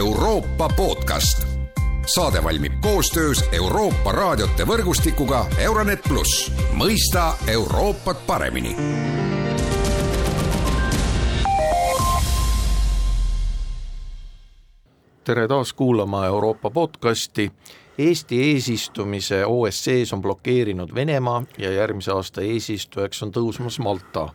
[0.00, 1.46] Euroopa podcast.
[2.06, 8.76] saade valmib koostöös Euroopa raadiote võrgustikuga Euronet pluss, mõista Euroopat paremini
[15.24, 17.52] tere taas kuulama Euroopa podcasti.
[17.98, 24.28] Eesti eesistumise OSCE-s on blokeerinud Venemaa ja järgmise aasta eesistujaks on tõusmas Malta.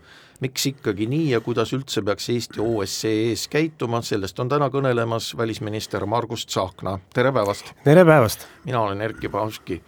[0.44, 6.06] Miks ikkagi nii ja kuidas üldse peaks Eesti OSCE-s käituma, sellest on täna kõnelemas välisminister
[6.10, 7.71] Margus Tsahkna, tere päevast!
[7.86, 8.48] tere päevast!
[8.66, 9.82] mina olen Erkki Paavski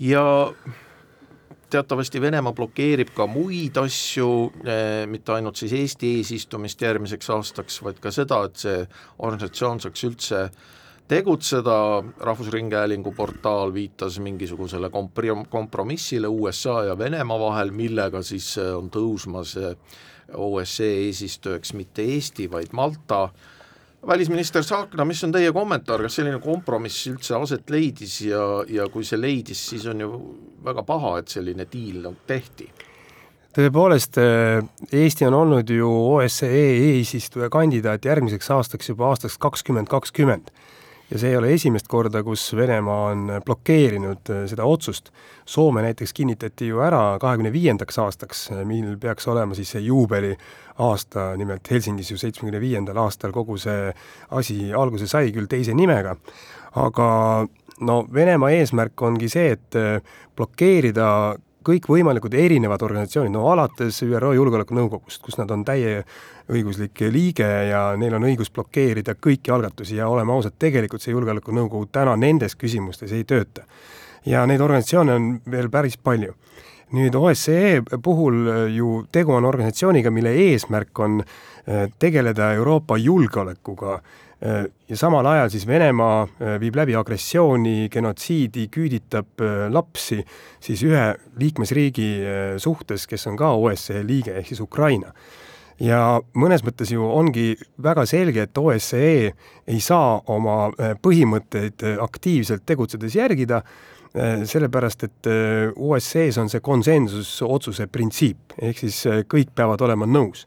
[0.00, 0.24] ja
[1.72, 4.28] teatavasti Venemaa blokeerib ka muid asju,
[4.64, 8.78] eh, mitte ainult siis Eesti eesistumist järgmiseks aastaks, vaid ka seda, et see
[9.18, 10.42] organisatsioon saaks üldse
[11.08, 18.90] tegutseda, Rahvusringhäälingu portaal viitas mingisugusele kompri-, kompromissile USA ja Venemaa vahel, millega siis eh, on
[18.90, 19.74] tõusmas eh,
[20.34, 23.28] OSCE eesistujaks mitte Eesti, vaid Malta,
[24.06, 29.04] välisminister Saakna, mis on teie kommentaar, kas selline kompromiss üldse aset leidis ja, ja kui
[29.04, 30.10] see leidis, siis on ju
[30.64, 32.70] väga paha, et selline diil tehti?
[33.52, 34.62] tõepoolest, äh,
[34.96, 40.48] Eesti on olnud ju OSCE eesistuja kandidaat järgmiseks aastaks juba aastaks kakskümmend kakskümmend
[41.12, 45.10] ja see ei ole esimest korda, kus Venemaa on blokeerinud äh, seda otsust.
[45.44, 50.32] Soome näiteks kinnitati ju ära kahekümne viiendaks aastaks, äh, mil peaks olema siis see juubeli
[50.80, 53.92] aasta, nimelt Helsingis ju seitsmekümne viiendal aastal kogu see
[54.30, 56.16] asi alguse sai, küll teise nimega,
[56.80, 57.08] aga
[57.84, 59.98] no Venemaa eesmärk ongi see, et äh,
[60.36, 61.08] blokeerida
[61.64, 68.26] kõikvõimalikud erinevad organisatsioonid, no alates ÜRO Julgeolekunõukogust, kus nad on täieõiguslik liige ja neil on
[68.28, 73.66] õigus blokeerida kõiki algatusi ja oleme ausad, tegelikult see Julgeolekunõukogu täna nendes küsimustes ei tööta.
[74.26, 76.34] ja neid organisatsioone on veel päris palju.
[76.92, 84.00] Nüüd OSCE puhul ju tegu on organisatsiooniga, mille eesmärk on eh, tegeleda Euroopa julgeolekuga
[84.42, 90.18] Äh, ja samal ajal siis Venemaa äh, viib läbi agressiooni, genotsiidi, küüditab äh, lapsi
[90.58, 91.04] siis ühe
[91.38, 92.08] liikmesriigi
[92.58, 95.14] suhtes, kes on ka OSCE liige, ehk siis Ukraina.
[95.82, 99.32] ja mõnes mõttes ju ongi väga selge, et OSCE
[99.66, 100.70] ei saa oma
[101.02, 103.62] põhimõtteid aktiivselt tegutsedes järgida,
[104.12, 105.28] sellepärast et
[105.72, 108.98] OSCE-s on see konsensusotsuse printsiip, ehk siis
[109.30, 110.44] kõik peavad olema nõus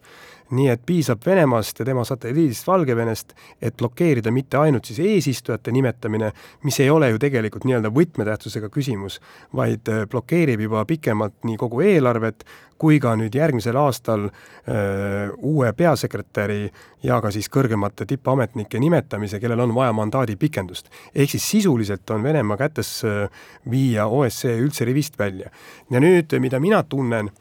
[0.52, 6.32] nii et piisab Venemaast ja tema satelliidist Valgevenest, et blokeerida mitte ainult siis eesistujate nimetamine,
[6.64, 9.20] mis ei ole ju tegelikult nii-öelda võtmetähtsusega küsimus,
[9.56, 12.46] vaid äh, blokeerib juba pikemalt nii kogu eelarvet
[12.78, 14.32] kui ka nüüd järgmisel aastal öö,
[14.76, 16.68] äh, uue peasekretäri
[17.04, 20.90] ja ka siis kõrgemate tippametnike nimetamise, kellel on vaja mandaadi pikendust.
[21.16, 23.30] ehk siis sisuliselt on Venemaa kätes äh,
[23.72, 25.50] viia OSCE üldse rivist välja.
[25.90, 27.32] ja nüüd, mida mina tunnen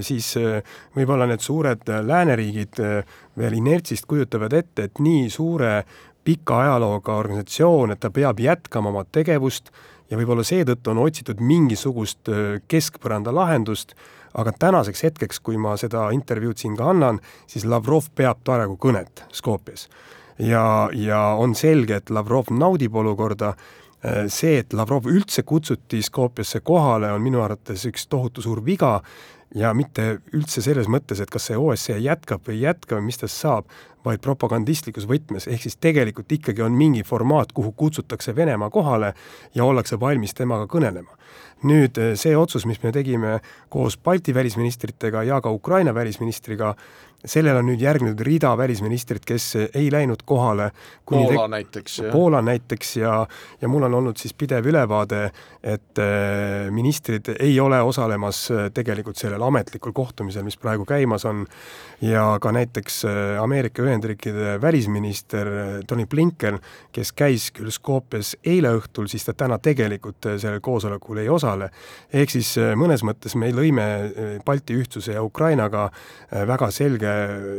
[0.00, 0.62] siis äh,
[0.96, 2.80] võib-olla need suured äh, lääneriigid
[3.38, 5.82] veel inertsist kujutavad ette, et nii suure
[6.24, 9.72] pika ajalooga organisatsioon, et ta peab jätkama oma tegevust
[10.10, 12.28] ja võib-olla seetõttu on otsitud mingisugust
[12.68, 13.94] keskpõranda lahendust,
[14.38, 19.24] aga tänaseks hetkeks, kui ma seda intervjuud siin ka annan, siis Lavrov peab praegu kõnet
[19.32, 19.88] Skopjes.
[20.38, 23.54] ja, ja on selge, et Lavrov naudib olukorda,
[24.28, 29.00] see, et Lavrov üldse kutsuti Skopjesse kohale, on minu arvates üks tohutu suur viga,
[29.54, 33.20] ja mitte üldse selles mõttes, et kas see OSCE jätkab või ei jätka või mis
[33.20, 33.70] tast saab,
[34.04, 39.12] vaid propagandistlikus võtmes, ehk siis tegelikult ikkagi on mingi formaat, kuhu kutsutakse Venemaa kohale
[39.54, 41.14] ja ollakse valmis temaga kõnelema.
[41.58, 46.76] nüüd see otsus, mis me tegime koos Balti välisministritega ja ka Ukraina välisministriga,
[47.24, 50.70] sellele on nüüd järgnenud rida välisministrid, kes ei läinud kohale.
[51.10, 52.12] Poola näiteks, jah?
[52.12, 53.26] Poola näiteks ja,
[53.60, 55.30] ja mul on olnud siis pidev ülevaade,
[55.68, 61.44] et äh, ministrid ei ole osalemas äh, tegelikult sellel ametlikul kohtumisel, mis praegu käimas on,
[62.00, 65.50] ja ka näiteks äh, Ameerika Ühendriikide välisminister
[65.86, 66.60] Tony Blinken,
[66.92, 71.70] kes käis küll Skopjes eile õhtul, siis ta täna tegelikult sellel koosolekul ei osale.
[72.12, 73.86] ehk siis mõnes mõttes me lõime
[74.44, 75.88] Balti ühtsuse ja Ukrainaga
[76.30, 77.12] väga selge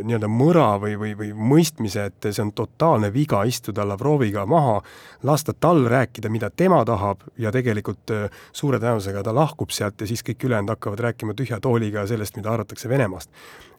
[0.03, 4.79] nii-öelda mõra või, või, või mõistmise, et see on totaalne viga istuda Lavroviga maha,
[5.23, 10.07] lasta tal rääkida, mida tema tahab ja tegelikult äh, suure tõenäosusega ta lahkub sealt ja
[10.09, 13.29] siis kõik ülejäänud hakkavad rääkima tühja tooliga sellest, mida arvatakse Venemaast.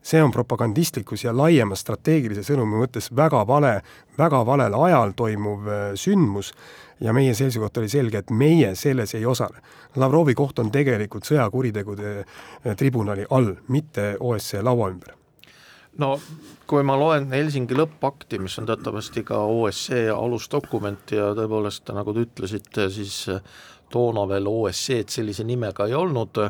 [0.03, 3.83] see on propagandistlikus ja laiema strateegilise sõnumi mõttes väga vale,
[4.19, 6.55] väga valel ajal toimuv äh, sündmus
[7.01, 9.61] ja meie seisukoht oli selge, et meie selles ei osale.
[9.97, 15.21] Lavrovi koht on tegelikult sõjakuritegude äh, tribunali all, mitte OSCE laua ümber
[15.99, 16.15] no
[16.71, 22.27] kui ma loen Helsingi lõppakti, mis on teatavasti ka OSCE alusdokument ja tõepoolest, nagu te
[22.27, 23.25] ütlesite, siis
[23.91, 26.41] toona veel OSCE-d sellise nimega ei olnud,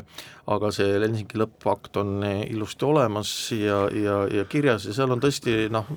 [0.51, 5.65] aga see Helsingi lõppakt on ilusti olemas ja, ja, ja kirjas ja seal on tõesti
[5.73, 5.89] noh,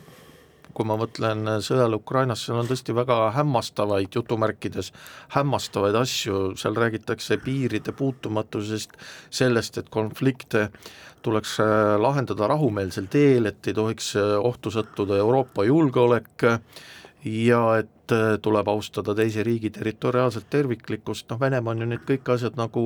[0.75, 4.91] kui ma mõtlen sõjale Ukrainas, seal on tõesti väga hämmastavaid, jutumärkides,
[5.37, 8.97] hämmastavaid asju, seal räägitakse piiride puutumatusest,
[9.31, 10.69] sellest, et konflikte
[11.25, 16.49] tuleks äh, lahendada rahumeelsel teel, et ei tohiks äh, ohtu sattuda Euroopa julgeolek
[17.25, 22.35] ja et äh, tuleb austada teise riigi territoriaalset terviklikkust, noh Venemaa on ju need kõik
[22.37, 22.83] asjad nagu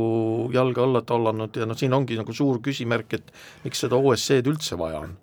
[0.55, 3.33] jalge alla tallanud ja noh, siin ongi nagu suur küsimärk, et
[3.65, 5.17] miks seda OSCE-d üldse vaja on.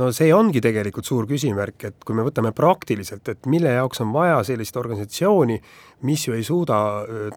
[0.00, 4.14] No see ongi tegelikult suur küsimärk, et kui me võtame praktiliselt, et mille jaoks on
[4.14, 5.58] vaja sellist organisatsiooni,
[6.08, 6.78] mis ju ei suuda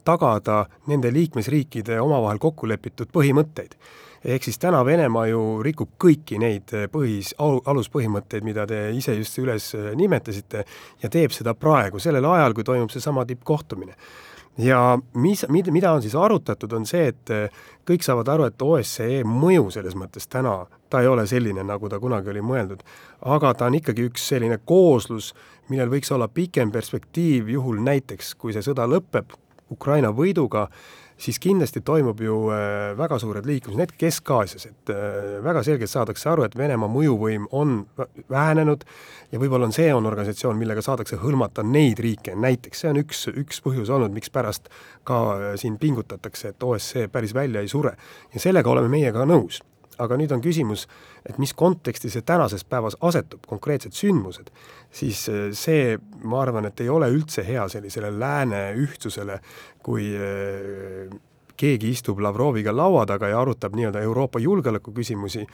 [0.08, 3.76] tagada nende liikmesriikide omavahel kokku lepitud põhimõtteid
[4.26, 9.38] ehk siis täna Venemaa ju rikub kõiki neid eh, põhis, aluspõhimõtteid, mida te ise just
[9.42, 10.66] üles eh, nimetasite,
[11.04, 13.94] ja teeb seda praegu, sellel ajal, kui toimub seesama tippkohtumine.
[14.58, 18.62] ja mis, mida, mida on siis arutatud, on see, et eh, kõik saavad aru, et
[18.62, 22.82] OSCE mõju selles mõttes täna, ta ei ole selline, nagu ta kunagi oli mõeldud,
[23.22, 25.34] aga ta on ikkagi üks selline kooslus,
[25.70, 29.34] millel võiks olla pikem perspektiiv, juhul näiteks, kui see sõda lõpeb
[29.72, 30.68] Ukraina võiduga,
[31.18, 36.30] siis kindlasti toimub ju äh, väga suured liikumised, näiteks Kesk-Aasias, et äh, väga selgelt saadakse
[36.30, 37.78] aru, et Venemaa mõjuvõim on
[38.32, 38.84] vähenenud
[39.32, 43.28] ja võib-olla on see, on organisatsioon, millega saadakse hõlmata neid riike, näiteks see on üks,
[43.32, 44.68] üks põhjus olnud, mikspärast
[45.08, 47.96] ka äh, siin pingutatakse, et OSCE päris välja ei sure.
[48.34, 49.62] ja sellega oleme meie ka nõus
[50.02, 50.86] aga nüüd on küsimus,
[51.26, 54.52] et mis konteksti see tänases päevas asetub, konkreetsed sündmused,
[54.94, 59.40] siis äh, see, ma arvan, et ei ole üldse hea sellisele lääne ühtsusele,
[59.86, 61.14] kui äh,
[61.56, 65.46] keegi istub Lavroviga laua taga ja arutab nii-öelda Euroopa julgeoleku küsimusi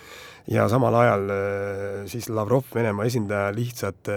[0.49, 4.09] ja samal ajal äh, siis Lavrov, Venemaa esindaja, lihtsalt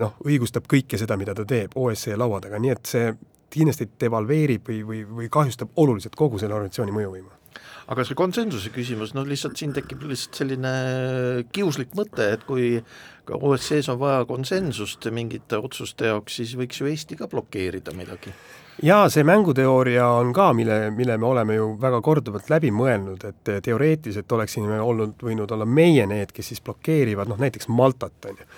[0.00, 3.12] noh, õigustab kõike seda, mida ta teeb OSCE laua taga, nii et see
[3.56, 7.32] kindlasti devalveerib või, või, või kahjustab oluliselt kogu selle organisatsiooni mõjuvõimu.
[7.86, 10.72] Aga see konsensuse küsimus, no lihtsalt siin tekib lihtsalt selline
[11.54, 12.80] kiuslik mõte, et kui
[13.26, 18.34] ka OSCE-s on vaja konsensust mingite otsuste jaoks, siis võiks ju Eesti ka blokeerida midagi.
[18.84, 23.52] Jaa, see mänguteooria on ka, mille, mille me oleme ju väga korduvalt läbi mõelnud, et
[23.64, 28.50] teoreetiliselt oleksime olnud, võinud olla meie need, kes siis blokeerivad noh, näiteks Maltat, on ju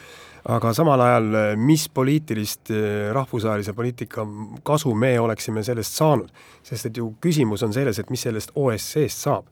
[0.49, 1.27] aga samal ajal,
[1.61, 4.25] mis poliitilist eh, rahvusvahelise poliitika
[4.65, 6.31] kasu me oleksime sellest saanud,
[6.65, 9.51] sest et ju küsimus on selles, et mis sellest OSCE-st saab.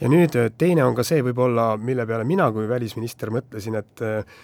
[0.00, 4.04] ja nüüd eh, teine on ka see võib-olla, mille peale mina kui välisminister mõtlesin, et
[4.06, 4.38] eh,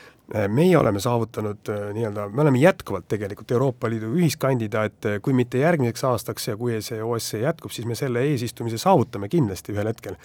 [0.49, 5.61] meie oleme saavutanud äh, nii-öelda, me oleme jätkuvalt tegelikult Euroopa Liidu ühiskandidaat, äh, kui mitte
[5.61, 10.17] järgmiseks aastaks ja kui see OSCE jätkub, siis me selle eesistumise saavutame kindlasti ühel hetkel.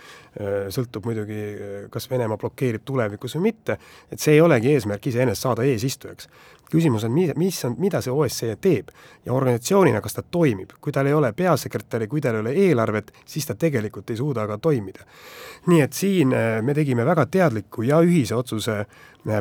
[0.71, 1.37] sõltub muidugi,
[1.89, 3.79] kas Venemaa blokeerib tulevikus või mitte,
[4.11, 6.29] et see ei olegi eesmärk iseenesest saada eesistujaks.
[6.71, 8.91] Küsimus on, mis, on, mida see OSCE teeb
[9.25, 13.11] ja organisatsioonina, kas ta toimib, kui tal ei ole peasekretäri, kui tal ei ole eelarvet,
[13.25, 15.05] siis ta tegelikult ei suuda ka toimida.
[15.67, 16.31] nii et siin
[16.61, 18.85] me tegime väga teadliku ja ühise otsuse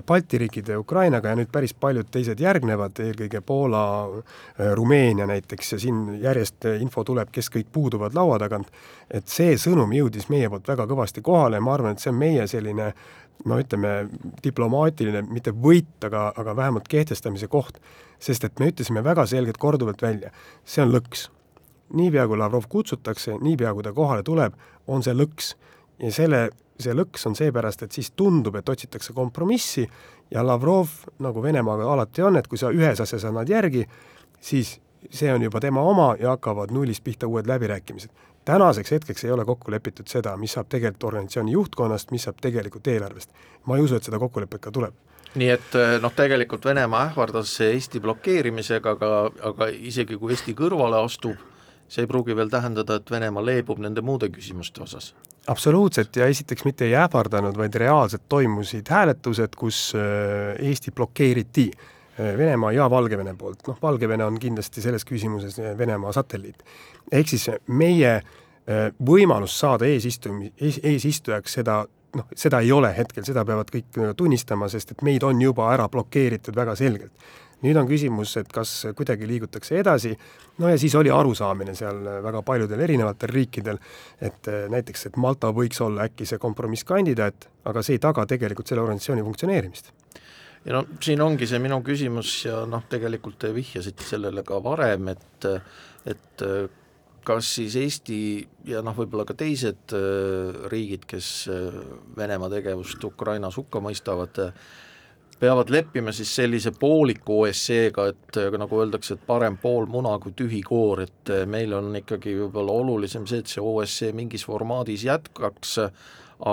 [0.06, 5.72] Balti riikide ja Ukrainaga ja nüüd päris paljud teised järgnevad, eelkõige Poola, äh, Rumeenia näiteks
[5.72, 8.72] ja siin järjest info tuleb, kes kõik puuduvad laua tagant,
[9.10, 12.18] et see sõnum jõudis meie poolt väga kõvasti kohale ja ma arvan, et see on
[12.18, 12.88] meie selline
[13.44, 14.08] no ütleme,
[14.44, 17.80] diplomaatiline, mitte võit, aga, aga vähemalt kehtestamise koht.
[18.18, 20.30] sest et me ütlesime väga selgelt korduvalt välja,
[20.64, 21.28] see on lõks.
[21.94, 24.54] niipea, kui Lavrov kutsutakse, niipea, kui ta kohale tuleb,
[24.86, 25.54] on see lõks.
[25.98, 26.48] ja selle
[26.80, 29.86] see lõks on seepärast, et siis tundub, et otsitakse kompromissi
[30.30, 33.86] ja Lavrov, nagu Venemaaga alati on, et kui sa ühes asjas annad järgi,
[34.40, 34.78] siis
[35.10, 38.10] see on juba tema oma ja hakkavad nullist pihta uued läbirääkimised.
[38.44, 42.86] tänaseks hetkeks ei ole kokku lepitud seda, mis saab tegelikult organisatsiooni juhtkonnast, mis saab tegelikult
[42.86, 43.30] eelarvest.
[43.66, 44.94] ma ei usu, et seda kokkulepet ka tuleb
[45.36, 51.02] nii et eh, noh, tegelikult Venemaa ähvardas Eesti blokeerimisega, aga, aga isegi kui Eesti kõrvale
[51.04, 51.36] astub,
[51.88, 55.12] see ei pruugi veel tähendada, et Venemaa leebub nende muude küsimuste osas
[55.46, 61.70] absoluutselt ja esiteks mitte ei ähvardanud, vaid reaalselt toimusid hääletused, kus äh, Eesti blokeeriti
[62.18, 66.62] Venemaa ja Valgevene poolt, noh, Valgevene on kindlasti selles küsimuses äh, Venemaa satelliit.
[67.12, 68.20] ehk siis meie
[68.98, 71.84] võimalus saada eesistumi, ees, eesistujaks, seda
[72.16, 75.88] noh, seda ei ole hetkel, seda peavad kõik tunnistama, sest et meid on juba ära
[75.92, 77.28] blokeeritud väga selgelt.
[77.64, 80.10] Nüüd on küsimus, et kas kuidagi liigutakse edasi,
[80.60, 83.78] no ja siis oli arusaamine seal väga paljudel erinevatel riikidel,
[84.20, 88.84] et näiteks, et Malta võiks olla äkki see kompromisskandidaat, aga see ei taga tegelikult selle
[88.84, 89.94] organisatsiooni funktsioneerimist
[90.66, 95.14] ja no siin ongi see minu küsimus ja noh, tegelikult te vihjasite sellele ka varem,
[95.14, 95.46] et
[96.06, 96.42] et
[97.26, 98.18] kas siis Eesti
[98.70, 101.78] ja noh, võib-olla ka teised eh, riigid, kes eh,
[102.16, 104.38] Venemaa tegevust Ukrainas hukka mõistavad,
[105.40, 110.62] peavad leppima siis sellise pooliku OSCE-ga, et nagu öeldakse, et parem pool muna kui tühi
[110.64, 115.76] koor, et meil on ikkagi võib-olla olulisem see, et see OSCE mingis formaadis jätkaks,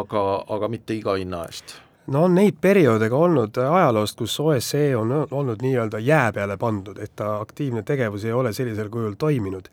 [0.01, 0.27] aga,
[0.57, 5.11] aga mitte iga hinna eest no on neid perioode ka olnud ajaloost, kus OSCE on
[5.31, 9.69] olnud nii-öelda jää peale pandud, et ta aktiivne tegevus ei ole sellisel kujul toiminud.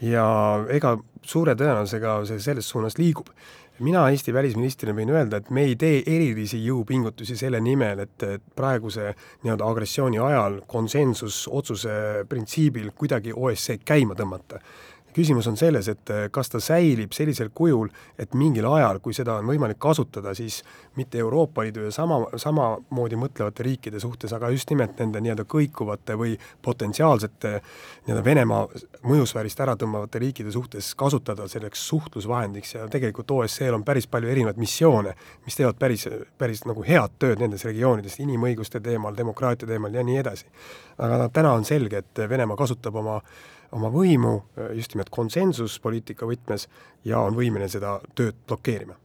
[0.00, 0.24] ja
[0.70, 3.32] ega suure tõenäosusega see selles suunas liigub
[3.78, 8.42] mina Eesti välisministrina võin öelda, et me ei tee erilisi jõupingutusi selle nimel, et, et
[8.56, 9.12] praeguse
[9.44, 14.62] nii-öelda agressiooni ajal konsensusotsuse printsiibil kuidagi OSCE käima tõmmata
[15.18, 19.38] küsimus on selles, et eh, kas ta säilib sellisel kujul, et mingil ajal, kui seda
[19.40, 20.60] on võimalik kasutada, siis
[20.98, 26.16] mitte Euroopa Liidu ja sama, samamoodi mõtlevate riikide suhtes, aga just nimelt nende nii-öelda kõikuvate
[26.18, 27.54] või potentsiaalsete
[28.06, 28.62] nii-öelda Venemaa
[29.08, 34.60] mõjusfäärist ära tõmbavate riikide suhtes kasutada selleks suhtlusvahendiks ja tegelikult OSCE-l on päris palju erinevaid
[34.60, 35.14] missioone,
[35.46, 36.08] mis teevad päris,
[36.38, 40.50] päris nagu head tööd nendes regioonides, inimõiguste teemal, demokraatia teemal ja nii edasi.
[40.98, 43.20] aga täna on selge, et Venemaa kasutab oma
[43.76, 46.68] oma võimu äh, just nimelt konsensuspoliitika võtmes
[47.04, 48.96] ja on võimeline seda tööd blokeerima.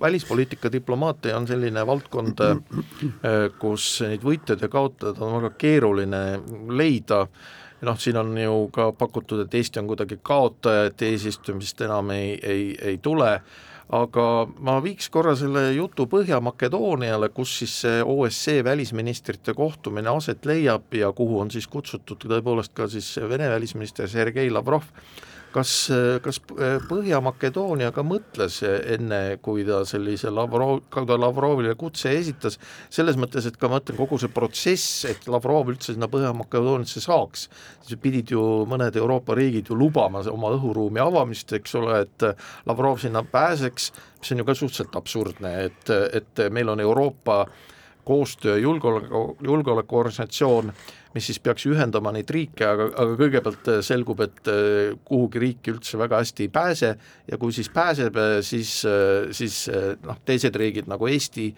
[0.00, 6.22] Välispoliitika diplomaatia on selline valdkond, äh, kus neid võitjaid ja kaotajaid on väga keeruline
[6.72, 7.26] leida,
[7.82, 12.38] noh, siin on ju ka pakutud, et Eesti on kuidagi kaotaja, et eesistumist enam ei,
[12.40, 13.34] ei, ei tule
[13.92, 14.26] aga
[14.64, 21.12] ma viiks korra selle jutu Põhja-Makedooniale, kus siis see OSCE välisministrite kohtumine aset leiab ja
[21.12, 24.88] kuhu on siis kutsutud tõepoolest ka siis Vene välisminister Sergei Lavrov
[25.52, 25.72] kas,
[26.24, 26.38] kas
[26.88, 32.58] Põhja-Makedoonia ka mõtles enne, kui ta sellise Lavrov, kui ta Lavrovile kutse esitas,
[32.92, 37.48] selles mõttes, et ka ma ütlen, kogu see protsess, et Lavrov üldse sinna Põhja-Makedooniasse saaks,
[37.86, 42.28] siis pidid ju mõned Euroopa riigid ju lubama oma õhuruumi avamist, eks ole, et
[42.68, 47.44] Lavrov sinna pääseks, mis on ju ka suhteliselt absurdne, et, et meil on Euroopa
[48.04, 50.72] koostöö julgeoleku, julgeolekuorganisatsioon,
[51.14, 55.74] mis siis peaks ühendama neid riike, aga, aga kõigepealt äh, selgub, et äh, kuhugi riiki
[55.74, 56.92] üldse väga hästi ei pääse
[57.30, 58.74] ja kui siis pääseb, äh, siis,
[59.30, 59.62] siis
[60.02, 61.52] noh, teised riigid nagu Eesti,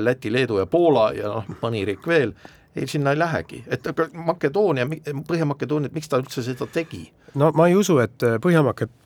[0.00, 2.32] Läti, Leedu ja Poola ja noh, mõni riik veel,
[2.76, 4.86] ei, sinna ei lähegi, et aga Makedoonia,
[5.28, 7.04] Põhja-Makedoonia, miks ta üldse seda tegi?
[7.34, 9.00] no ma ei usu, et Põhja-Makedoonia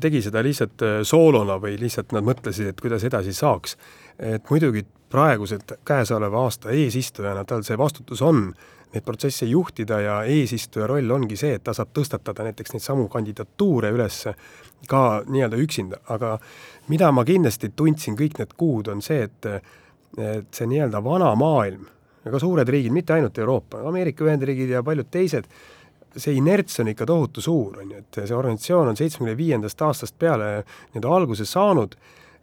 [0.00, 3.76] tegi seda lihtsalt soolona või lihtsalt nad mõtlesid, et kuidas edasi saaks.
[4.18, 8.54] et muidugi praeguselt käesoleva aasta eesistujana tal see vastutus on
[8.94, 13.08] neid protsesse juhtida ja eesistuja roll ongi see, et ta saab tõstatada näiteks neid samu
[13.12, 14.22] kandidatuure üles
[14.88, 16.38] ka nii-öelda üksinda, aga
[16.88, 19.52] mida ma kindlasti tundsin kõik need kuud, on see, et
[20.18, 21.84] et see nii-öelda vana maailm
[22.28, 25.46] ka suured riigid, mitte ainult Euroopa, Ameerika Ühendriigid ja paljud teised,
[26.18, 30.18] see inerts on ikka tohutu suur, on ju, et see organisatsioon on seitsmekümne viiendast aastast
[30.18, 31.96] peale nii-öelda alguse saanud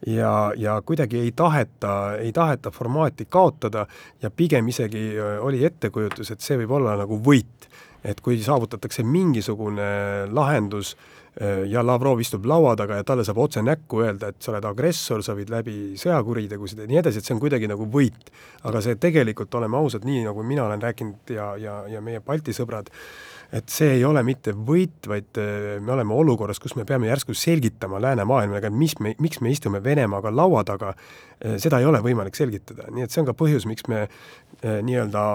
[0.08, 3.86] ja, ja kuidagi ei taheta, ei taheta formaati kaotada
[4.22, 7.70] ja pigem isegi oli ettekujutus, et see võib olla nagu võit.
[8.05, 9.86] et kui saavutatakse mingisugune
[10.29, 10.91] lahendus
[11.67, 15.24] ja Lavrov istub laua taga ja talle saab otse näkku öelda, et sa oled agressor,
[15.24, 18.32] sa viid läbi sõjakuritegusid ja nii edasi, et see on kuidagi nagu võit.
[18.63, 22.53] aga see tegelikult, oleme ausad, nii nagu mina olen rääkinud ja, ja, ja meie Balti
[22.53, 22.94] sõbrad,
[23.54, 27.36] et see ei ole mitte võit, vaid äh, me oleme olukorras, kus me peame järsku
[27.38, 32.38] selgitama läänemaailmale, mis me, miks me istume Venemaaga laua taga, äh, seda ei ole võimalik
[32.38, 35.25] selgitada, nii et see on ka põhjus, miks me äh, nii-öelda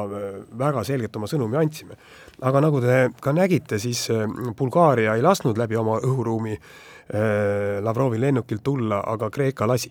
[0.58, 1.98] väga selgelt oma sõnumi andsime.
[2.40, 4.06] aga nagu te ka nägite, siis
[4.56, 6.56] Bulgaaria ei lasknud läbi oma õhuruumi
[7.82, 9.90] Lavrovi lennukil tulla, aga Kreeka lasi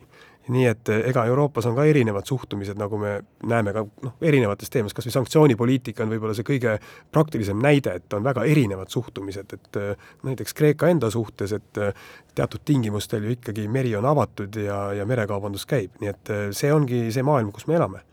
[0.49, 3.15] nii et eh, ega Euroopas on ka erinevad suhtumised, nagu me
[3.49, 6.75] näeme ka noh, erinevates teemades, kas või sanktsioonipoliitika on võib-olla see kõige
[7.13, 12.05] praktilisem näide, et on väga erinevad suhtumised, et eh, näiteks Kreeka enda suhtes, et eh,
[12.35, 17.07] teatud tingimustel ju ikkagi meri on avatud ja, ja merekaubandus käib, nii et see ongi
[17.13, 18.05] see maailm, kus me elame.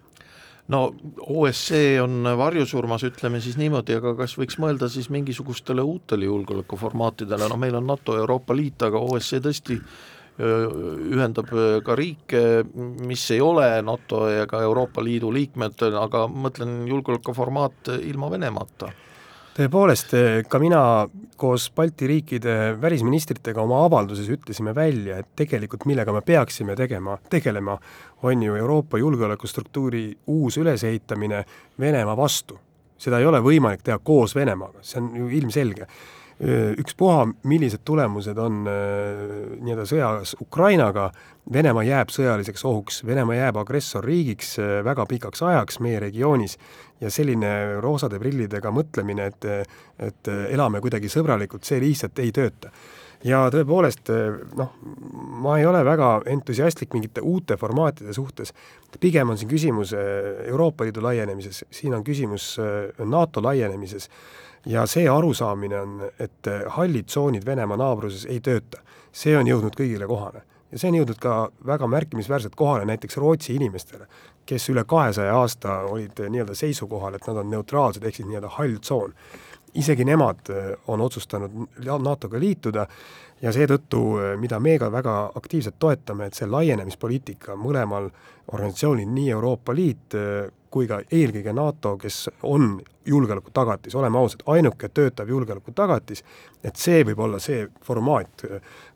[0.69, 0.81] No
[1.21, 7.59] OSCE on varjusurmas, ütleme siis niimoodi, aga kas võiks mõelda siis mingisugustele uutele julgeolekuformaatidele, no
[7.61, 9.78] meil on NATO, Euroopa Liit, aga OSCE tõesti
[10.37, 11.49] ühendab
[11.85, 12.43] ka riike,
[13.09, 18.93] mis ei ole NATO ega Euroopa Liidu liikmed, aga mõtlen julgeolekuformaat ilma Venemaata
[19.57, 20.12] tõepoolest,
[20.49, 20.81] ka mina
[21.40, 27.78] koos Balti riikide välisministritega oma avalduses ütlesime välja, et tegelikult millega me peaksime tegema, tegelema,
[28.28, 31.45] on ju Euroopa julgeolekustruktuuri uus ülesehitamine
[31.81, 32.59] Venemaa vastu.
[32.97, 35.87] seda ei ole võimalik teha koos Venemaaga, see on ju ilmselge
[36.37, 41.11] ükspuha, millised tulemused on nii-öelda sõjas Ukrainaga,
[41.52, 46.59] Venemaa jääb sõjaliseks ohuks, Venemaa jääb agressorriigiks väga pikaks ajaks meie regioonis
[47.00, 49.47] ja selline roosade prillidega mõtlemine, et,
[50.02, 52.73] et elame kuidagi sõbralikult, see lihtsalt ei tööta.
[53.25, 54.11] Ja tõepoolest
[54.59, 54.75] noh,
[55.40, 58.52] ma ei ole väga entusiastlik mingite uute formaatide suhtes,
[59.00, 62.57] pigem on siin küsimus Euroopa Liidu laienemises, siin on küsimus
[62.99, 64.11] NATO laienemises
[64.67, 68.83] ja see arusaamine on, et hallid tsoonid Venemaa naabruses ei tööta.
[69.17, 70.43] see on jõudnud kõigile kohale.
[70.73, 74.07] ja see on jõudnud ka väga märkimisväärselt kohale näiteks Rootsi inimestele,
[74.47, 78.77] kes üle kahesaja aasta olid nii-öelda seisukohal, et nad on neutraalsed, ehk siis nii-öelda hall
[78.81, 79.15] tsoon.
[79.76, 80.50] Isegi nemad
[80.92, 82.87] on otsustanud NATO-ga liituda
[83.42, 84.02] ja seetõttu,
[84.40, 88.09] mida me ka väga aktiivselt toetame, et see laienemispoliitika mõlemal
[88.52, 90.16] organisatsioonil, nii Euroopa Liit
[90.76, 96.25] kui ka eelkõige NATO, kes on julgeolekutagatis, oleme ausad, ainuke töötav julgeolekutagatis,
[96.64, 98.45] et see võib olla see formaat,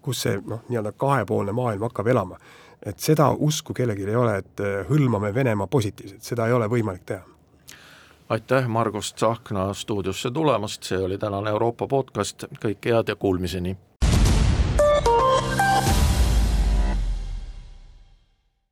[0.02, 2.40] kus see noh, nii-öelda kahepoolne maailm hakkab elama.
[2.80, 7.39] et seda usku kellelgi ei ole, et hõlmame Venemaa positiivselt, seda ei ole võimalik teha
[8.30, 13.76] aitäh, Margus Tsahkna stuudiosse tulemast, see oli tänane Euroopa podcast, kõike head ja kuulmiseni!